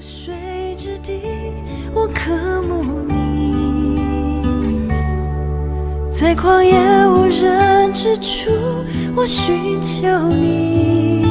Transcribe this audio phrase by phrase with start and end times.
[0.00, 1.20] 水之地，
[1.92, 3.52] 我渴慕你；
[6.10, 8.50] 在旷野无人之处，
[9.14, 11.26] 我寻求你。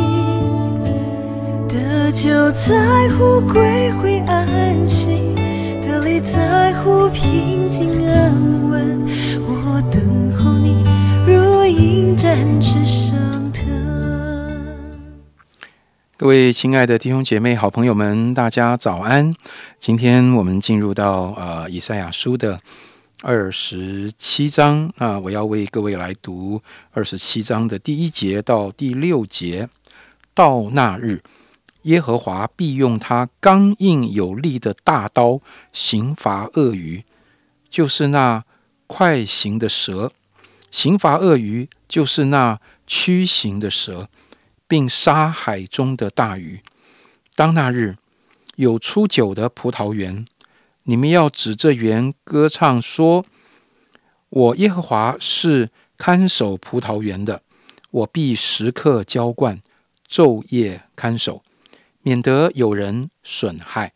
[1.68, 5.33] 得救在乎归回安息，
[5.81, 9.01] 得力在乎平静安稳。
[9.47, 9.99] 我等
[10.38, 10.83] 候你，
[11.26, 12.86] 如鹰展翅
[16.20, 19.34] 各位亲爱的弟兄姐妹、好朋友们，大家早安！
[19.80, 22.59] 今天我们进入到呃以赛亚书的
[23.21, 29.70] 二十七章啊，我要为各位来读二十七章的第一节到第六节。
[30.34, 31.23] 到那日，
[31.84, 35.40] 耶和华必用他刚硬有力的大刀
[35.71, 37.05] 刑罚鳄鱼，
[37.70, 38.43] 就是那
[38.88, 40.09] 快行的蛇；
[40.70, 44.09] 刑罚鳄鱼，就是那屈行的蛇。
[44.69, 46.61] 并杀海中的大鱼。
[47.35, 47.97] 当那日
[48.55, 50.23] 有出酒的葡萄园，
[50.83, 53.26] 你们要指着园歌唱说
[54.29, 57.41] ：“我耶和华是看守葡萄园的，
[57.89, 59.59] 我必时刻浇灌，
[60.07, 61.43] 昼夜看守，
[62.04, 63.93] 免得有人损害。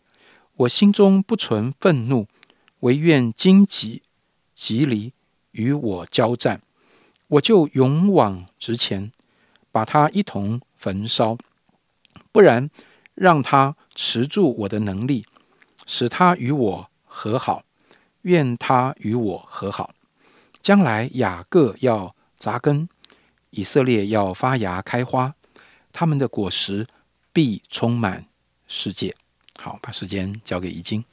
[0.56, 2.28] 我心中不存愤怒，
[2.80, 4.02] 唯愿荆棘
[4.56, 5.14] 棘藜
[5.52, 6.64] 与我交战，
[7.28, 9.12] 我就勇往直前。”
[9.74, 11.36] 把它一同焚烧，
[12.32, 12.70] 不然
[13.16, 15.26] 让他持住我的能力，
[15.88, 17.64] 使他与我和好。
[18.22, 19.94] 愿他与我和好。
[20.62, 22.88] 将来雅各要扎根，
[23.50, 25.34] 以色列要发芽开花，
[25.92, 26.88] 他们的果实
[27.34, 28.28] 必充满
[28.68, 29.16] 世界。
[29.60, 31.04] 好，把时间交给已经。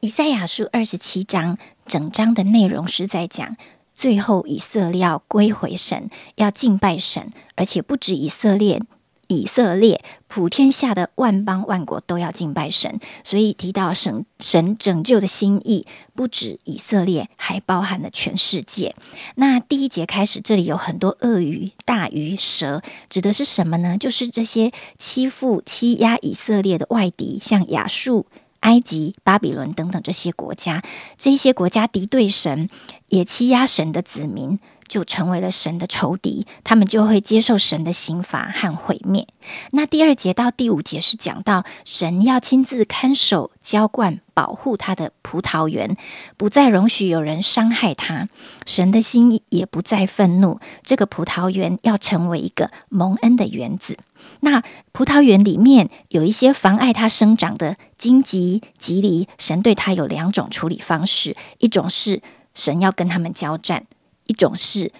[0.00, 1.56] 以赛亚书二十七章，
[1.86, 3.56] 整章的内容是在讲。
[3.96, 8.82] 最后，以色列要归回神，要敬拜神，而且不止以色列，
[9.28, 13.00] 以色列普天下的万邦万国都要敬拜神。
[13.24, 18.94] 所以提到神神拯救的心意，不止以色列，还包含了全世界。
[19.36, 23.96] 那第一节开始，这里有很多鳄鱼、大鱼、蛇，指的是什么呢？
[23.96, 28.26] 就是这些欺负、欺压以色列的外敌，像亚述。
[28.66, 30.82] 埃及、巴比伦等等这些国家，
[31.16, 32.68] 这些国家敌对神，
[33.08, 39.26] 也欺压神的子民，就成为了神的仇敌，他们就会接受神的刑罚和毁灭。
[39.70, 45.96] 那第二节到第五节是讲到神要亲自看守、浇灌、保护他的葡萄园，
[46.36, 48.28] 不再容许有人伤害他，
[48.64, 53.96] 神的心也不再愤怒，这个葡萄园要成为一个蒙恩的园子。
[54.40, 62.22] 那葡萄园里面有一些妨碍它生长的荆棘、棘藜，神对它有两种处理方式：一种是
[62.54, 63.84] 神要跟他们交战，
[64.26, 64.92] 一种是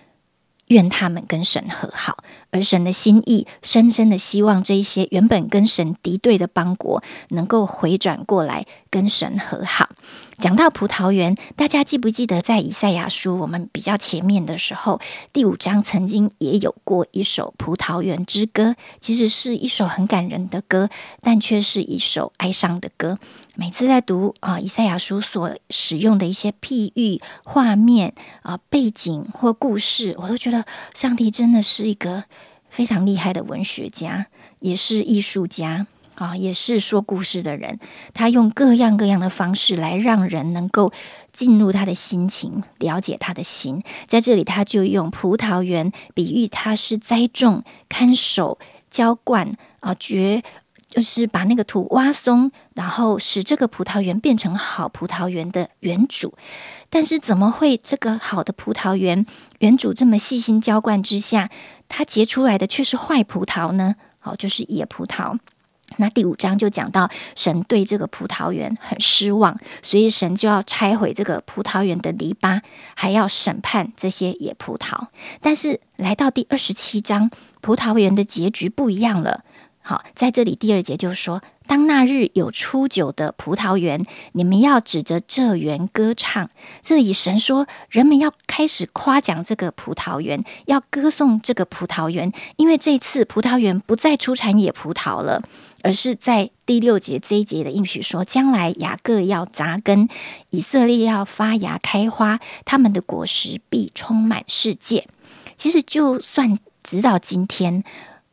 [0.69, 2.25] 愿他们跟神和好。
[2.51, 9.91] 而神的心意，深深的希望这一些原本跟神敌对的邦国，能够回转过来跟神和好。
[10.39, 15.01] 讲到葡萄园，大家记不记得在以赛亚书我们比较前面的时候，
[15.33, 20.91] 第五章曾经也有过一首葡萄园之歌，其实是一首很感人的歌，
[21.23, 23.19] 但却是一首哀伤的歌。
[23.55, 32.25] 每次在读啊以赛亚书所使用的一些譬喻、画面啊背景或故事，我都觉得上帝真的是一个
[32.69, 34.27] 非常厉害的文学家，
[34.61, 35.87] 也是艺术家。
[36.17, 37.79] 啊，也是说故事的人，
[38.13, 40.93] 他用各样各样的方式来让人能够
[41.33, 43.83] 进入他的心情，了解他的心。
[44.07, 48.59] 在这里，他就用葡萄园比喻他是栽种、看守、
[48.91, 50.43] 浇灌啊，绝
[50.89, 56.33] 就是把那个土挖松，然后使这个葡萄园变成好葡萄园的园主。
[56.89, 59.27] 但是，怎么会这个好的葡萄园
[59.59, 61.51] 园主这么细心浇灌之下，
[61.89, 63.97] 他结出来的却是坏葡萄呢？
[64.23, 65.39] 哦，就是野葡萄。
[65.99, 72.61] 那第五章就讲到神对这个葡萄园很失望，所以神就要拆毁这个葡萄园的篱笆，
[72.95, 75.09] 还要审判这些野葡萄。
[75.41, 77.31] 但是来到第二十七章，
[77.61, 79.45] 葡萄园的结局不一样了。
[79.81, 81.43] 好，在这里第二节就说。
[81.69, 86.49] 当那日有初九的葡萄园，你们要指着这园歌唱。
[86.81, 95.43] 这里神说，人们要开始夸奖这个葡萄园，要歌颂这个葡萄园，因为这次葡萄园不再出产野葡萄了，
[95.87, 100.09] 而是在第六节这一节的应许说，将来雅各要扎根，
[100.51, 105.07] 以色列要发芽开花，他们的果实必充满世界。
[105.57, 107.85] 其实，就算直到今天，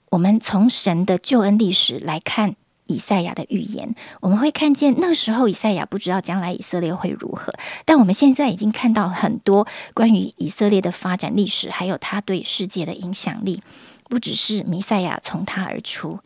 [0.09, 2.55] 我们从神的救恩历史来看。
[2.87, 7.53] 以赛亚的预言，我们会看见那时候以赛亚不知道将来以色列会如何，
[7.85, 13.63] 但我们现在已经看到很多关于以色列的发展历史，还有他对世界的影响力。
[14.09, 16.19] 不只是弥赛亚从他而出，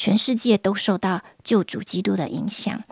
[0.00, 2.82] 全世界都受到救主基督的影响。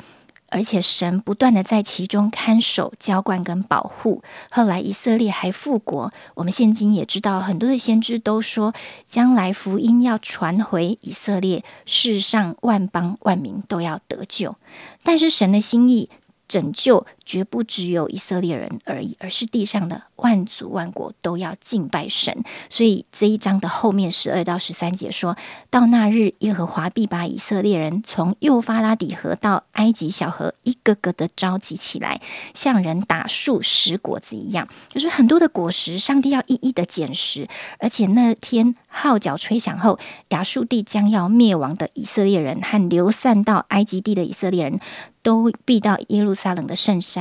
[0.51, 4.23] 而且神不断的在其中看守、浇灌跟保护。
[4.51, 8.75] 后来以色列还复国，我们现今也知道，很多的先知都说，
[9.07, 14.57] 将来福音要传回以色列，世上万邦万民都要得救。
[15.03, 16.11] 但是神的心意。
[16.47, 22.43] 拯救绝不只有以色列人而已，而是地上的万族万国都要敬拜神。
[22.71, 25.37] 所以这一章的后面十二到十三节说
[25.69, 32.23] 到那日，耶和华必把以色列人从幼发拉底河到埃及小河一个个的召集起来，
[32.55, 37.47] 像人打树拾果子一样，就是很多的果实，上帝要一一的捡拾。
[37.79, 39.99] 而且那天号角吹响后，
[40.31, 44.81] 亚述地将要灭亡的以色列人和流散到埃及地的以色列人。
[45.21, 47.18] 都必到耶路撒冷的圣山，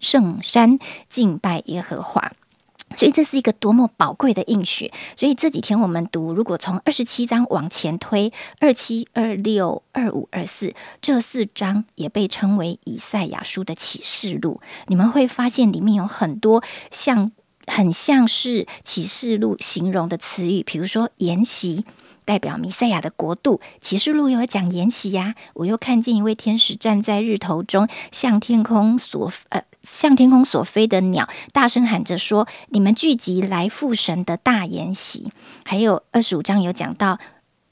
[0.00, 0.78] 圣山
[1.08, 2.32] 敬拜耶和华，
[2.96, 4.90] 所以这是一个多么宝贵的应许。
[5.16, 14.60] 所以这几天我们读，如果从二十七章往前推，二七、二六、二五、二四这四章也被称为以赛亚书的启示录。
[14.88, 17.30] 你们会发现里面有很多像
[17.66, 21.84] 很像是启示录形容的词语，比如说筵席。
[22.24, 25.34] 代表弥赛亚的国度，启示录有讲筵席呀。
[25.54, 35.32] 我又看见一位天使站在日头中，向天空所呃向天空所飞的鸟，大声喊着说：“你们聚集来赴神的大筵席。”
[35.64, 37.18] 还有二十五章有讲到。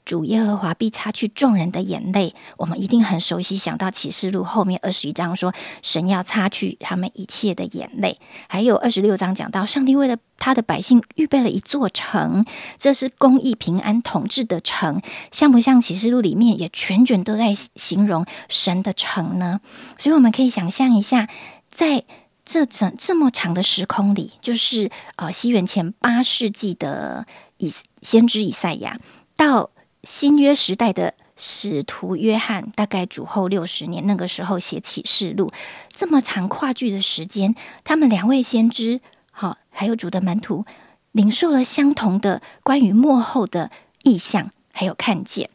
[0.03, 3.55] 主耶和华必擦去众人的眼泪，我们一定很熟悉。
[3.55, 5.53] 想到启示录后面二十一章说，
[5.83, 8.19] 神要擦去他们一切的眼泪。
[8.47, 12.43] 还有二十六章讲到，上帝为了他的百姓预备了一座城，
[12.77, 15.01] 这是公义平安统治的城。
[15.31, 19.61] 像不像启示录里面也全卷都在形容神的城呢？
[19.97, 21.29] 所以我们可以想象一下，
[21.69, 22.03] 在
[22.43, 27.27] 这整这么长的时空里，就是呃西元前八世纪的
[27.57, 27.71] 以
[28.01, 28.99] 先知以赛亚
[29.37, 29.69] 到。
[30.03, 35.51] 新约时代的使徒约翰，大概主后六十年，那个时候写启示录，
[35.89, 39.01] 这么长跨距的时间，他们两位先知，
[39.31, 40.65] 好，还有主的门徒，
[41.11, 43.69] 领受了相同的关于幕后的
[44.03, 45.49] 意象，还有看见，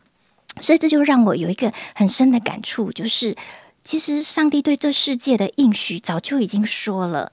[0.60, 3.36] 所以这就让我有一个很深的感触，就是
[3.82, 7.32] 其实上帝对这世界的应许早就已经说了。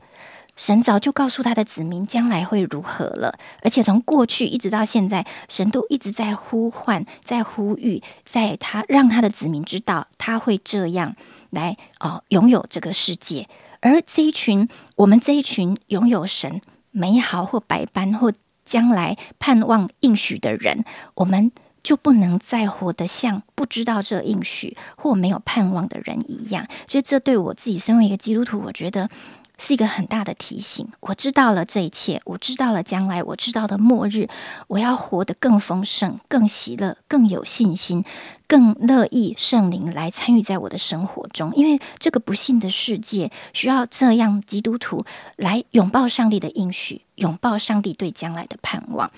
[0.56, 11.16] 神早就告诉他的子民将来会如何了，而且从过去一直到现在，神都一直在呼唤、在呼吁，在他让他的子民知道他会这样
[11.50, 13.50] 来哦拥有这个世界。
[13.80, 16.62] 而这一群我们这一群拥有神
[16.92, 18.32] 美好或百般或
[18.64, 20.86] 将来盼望应许的人，
[21.16, 21.52] 我们
[21.82, 26.68] 就不能再活得像不知道这应许或没有盼望的人一样。
[26.88, 29.10] 所以，这对我自己身为一个基督徒，我觉得。
[29.58, 30.88] 是一个很大的提醒。
[31.00, 34.28] 我知道了这一切，我知道了将来，我知道的末日，
[34.68, 38.04] 我要活得更丰盛、更喜乐、更有信心、
[38.48, 41.52] 更乐意圣灵来参与在我的生活中。
[41.56, 45.06] 因为这个不幸的世界需要这样基督徒
[45.36, 49.12] 来拥抱上帝的应许，拥抱上帝对将来的盼望。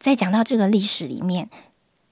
[0.00, 1.48] 在讲到这个历史里面。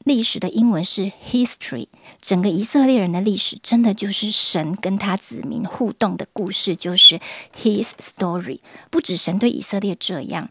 [0.06, 1.88] 历史的英文是 history，
[2.20, 7.19] 整个以色列人的历史真的就是神跟他子民互动的故事，就是
[7.61, 8.61] his story。
[8.88, 10.49] 不止神对以色列这样，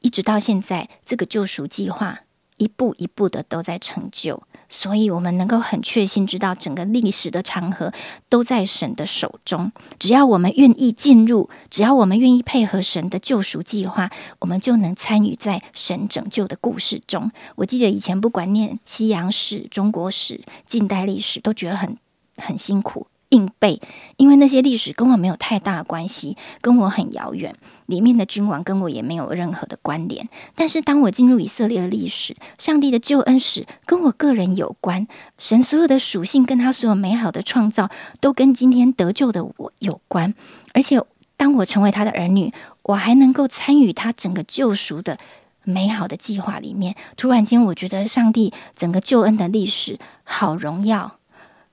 [0.00, 2.22] 一直到现在，这个救赎计划
[2.56, 4.42] 一步一步的都在成就。
[4.68, 7.92] 所以，我们能够很确信知道，整个历史的长河
[8.28, 9.72] 都在神的手中。
[9.98, 17.30] 只要我们愿意进入，只要我们愿意配合神的救赎计划，我们就能参与在神拯救的故事中。
[17.56, 21.96] 我记得以前不管念西洋史、中国史、近代历史，都觉得很
[22.36, 23.06] 很辛苦。
[23.30, 23.80] 硬背，
[24.16, 27.54] 因为那些历史跟我没有太大关系，跟我很遥远。
[27.86, 30.28] 里面的君王跟我也没有任何的关联。
[30.54, 35.08] 但是当我进入以色列的历史，上帝的救恩史跟我个人有关。
[35.38, 37.88] 神所有的属性跟他所有美好的创造，
[38.20, 40.34] 都跟今天得救的我有关。
[40.74, 41.02] 而且
[41.38, 45.16] 当我成为他的儿女，我还能够参与他整个救赎的
[45.64, 46.94] 美好的计划里面。
[47.16, 51.16] 突然间，我觉得上帝整个救恩的历史好荣耀，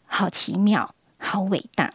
[0.05, 0.95] 好奇妙。
[1.25, 1.91] 好伟大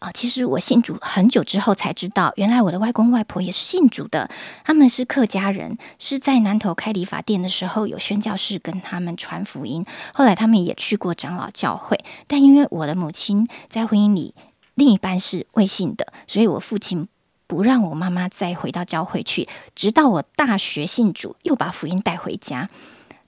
[0.00, 0.10] 啊！
[0.12, 4.30] 其实我信主很久之后才知道，原来我的外公外婆也是信主的。
[4.64, 9.84] 他们是客家人，是在南头开理发店的时候有宣教士跟他们传福音。
[10.12, 14.34] 后来他们也去过长老教会，但因为我的母亲在婚姻里
[14.74, 17.08] 另一半是未信的，所以我父亲
[17.46, 19.48] 不让我妈妈再回到教会去。
[19.74, 22.68] 直到我大学信主，又把福音带回家。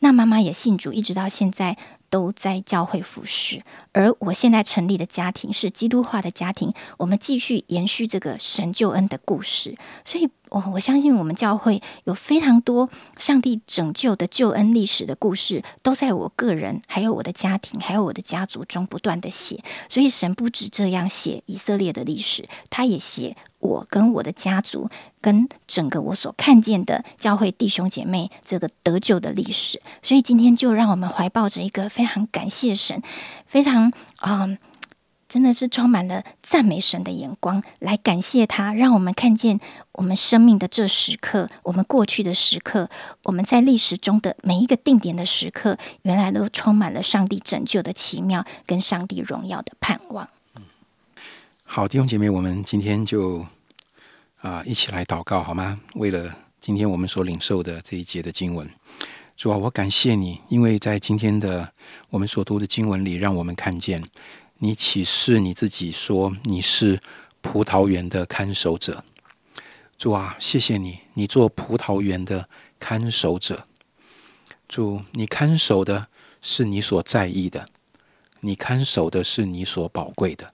[0.00, 1.76] 那妈妈也信主，一直到现在。
[2.12, 9.78] 都在教会服侍，而我现在成立的家庭是基督化的家庭，我们继续延续这个神救恩的故事。
[10.04, 19.64] 所以，我，我相信我们教会有非常多上帝拯救的救恩历史的故事，都在我个人、还有我的家庭、还有我的家族中不断的写。
[19.88, 24.90] 所以神不止这样写以色列的历史，他也写我跟我的家族，
[25.22, 29.80] 跟整个我所看见的教会弟兄姐妹这个得救的历史。
[30.02, 33.00] 所以今天就让我们怀抱着一个非常感谢神，
[33.46, 34.58] 非常啊。
[35.28, 39.58] 真的是充满了赞美神的眼光，来感谢他，让我们看见
[39.92, 42.90] 我们生命的这时刻，我们过去的时刻，
[43.22, 50.28] 我们在历史中的每一个定点的时刻，原来都充满了上帝拯救的奇妙，跟上帝荣耀的盼望。
[51.74, 53.46] 好，弟兄姐妹，我们今天就
[54.42, 55.80] 啊一起来祷告好吗？
[55.94, 58.68] 为了今天我们所领受的这一节的经文，
[59.38, 61.72] 主啊，我感谢你，因为在今天的
[62.10, 64.04] 我们所读的经文里，让我们看见。
[64.58, 67.00] 你启示你自己说你是
[67.40, 69.02] 葡萄园的看守者，
[69.96, 73.66] 主啊，谢谢你，你做葡萄园的看守者，
[74.68, 76.08] 主，你看守的
[76.42, 77.66] 是你所在意的，
[78.40, 80.52] 你看守的是你所宝贵的，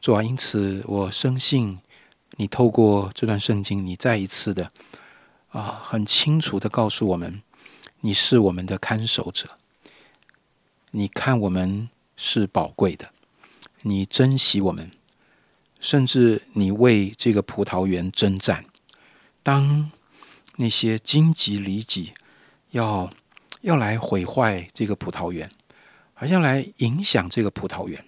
[0.00, 1.78] 主啊，因此我深信
[2.36, 4.72] 你透过这段圣经，你再一次的
[5.50, 7.42] 啊，很清楚的告诉我们，
[8.00, 9.58] 你是我们的看守者，
[10.90, 11.88] 你看我们。
[12.20, 13.12] 是宝贵的，
[13.82, 14.90] 你珍惜我们，
[15.78, 18.64] 甚至你为这个葡萄园征战。
[19.40, 19.92] 当
[20.56, 22.12] 那些荆棘离己
[22.72, 23.08] 要
[23.60, 25.48] 要来毁坏这个葡萄园，
[26.12, 28.04] 好像来影响这个葡萄园。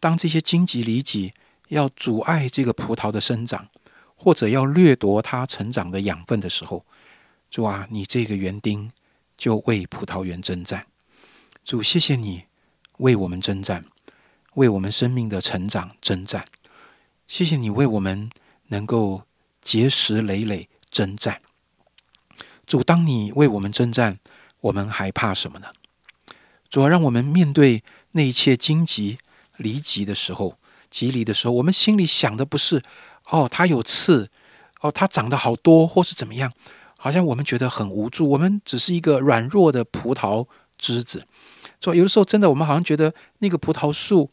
[0.00, 1.32] 当这些荆棘离棘
[1.68, 3.68] 要阻碍这个葡萄的生长，
[4.16, 6.84] 或者要掠夺它成长的养分的时候，
[7.50, 8.90] 主啊，你这个园丁
[9.36, 10.86] 就为葡萄园征战。
[11.64, 12.44] 主，谢谢你。
[12.98, 13.86] 为我们征战，
[14.56, 16.44] 为我们生命的成长征战。
[17.26, 18.28] 谢谢你为我们
[18.66, 19.22] 能够
[19.62, 21.40] 结实累累征战。
[22.66, 24.18] 主，当你为我们征战，
[24.60, 25.68] 我们还怕什么呢？
[26.68, 29.16] 主，要让我们面对那一切荆棘
[29.60, 30.56] 离棘的时候，
[30.88, 32.82] 极离的时候，我们心里想的不是
[33.28, 34.30] 哦，它有刺，
[34.80, 36.50] 哦，它长得好多，或是怎么样？
[36.98, 41.26] 好像我们觉得很无助，我们只是一个软弱的葡萄枝子。
[41.80, 44.30] 说有的时候真的，我们好像觉得那个葡萄树，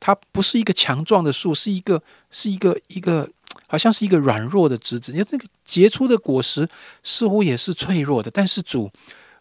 [0.00, 3.28] 它不是一个强壮的树，是一个是一个一个，
[3.66, 5.12] 好像是一个软弱的枝子。
[5.12, 6.68] 你那个结出的果实
[7.02, 8.30] 似乎也是脆弱的。
[8.30, 8.90] 但是主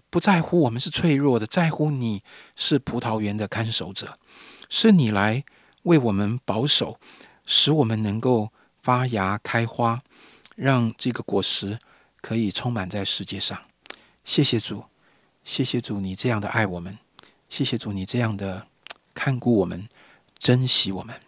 [0.09, 2.21] 不在乎我们是脆弱的，在乎你
[2.57, 4.17] 是葡萄园的看守者，
[4.69, 5.43] 是你来
[5.83, 6.99] 为我们保守，
[7.45, 10.01] 使我们能够发芽开花，
[10.55, 11.79] 让这个果实
[12.21, 13.59] 可以充满在世界上。
[14.23, 14.85] 谢谢主，
[15.43, 16.97] 谢谢主，你这样的爱我们。
[17.47, 18.67] 谢谢主，你这样的
[19.13, 19.87] 看顾我们，
[20.39, 21.19] 珍惜我们。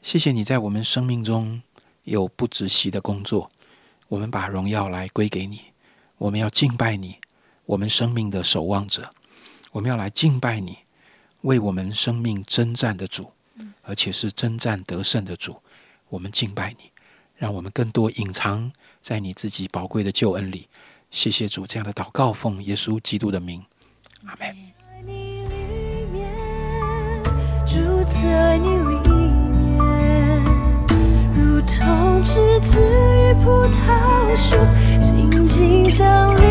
[0.00, 1.62] 谢谢你在我们生命中
[2.04, 3.50] 有不止息的工作，
[4.08, 5.72] 我们把荣耀来归给你。
[6.18, 7.18] 我们要敬拜你，
[7.66, 9.10] 我们生命的守望者。
[9.72, 10.78] 我们要来敬拜你，
[11.42, 13.32] 为我们生命征战的主，
[13.82, 15.56] 而且是征战得胜的主。
[16.08, 16.90] 我们敬拜你，
[17.36, 20.68] 让我们更多隐藏在你自己宝贵的救恩里。
[21.10, 23.64] 谢谢主，这样的祷告奉耶稣基督的名。
[24.24, 24.56] 阿门。
[27.66, 30.44] 住在你里面，
[31.34, 34.56] 如同栀子与葡萄树
[35.00, 36.41] 紧紧相连。